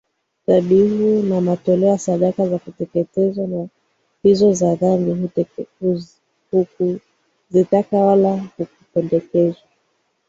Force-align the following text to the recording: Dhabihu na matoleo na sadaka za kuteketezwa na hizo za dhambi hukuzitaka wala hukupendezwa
Dhabihu 0.47 1.09
na 1.29 1.37
matoleo 1.41 1.91
na 1.91 1.97
sadaka 1.97 2.47
za 2.49 2.59
kuteketezwa 2.59 3.47
na 3.47 3.67
hizo 4.23 4.53
za 4.53 4.75
dhambi 4.75 5.31
hukuzitaka 6.51 7.97
wala 7.97 8.49
hukupendezwa 8.57 9.67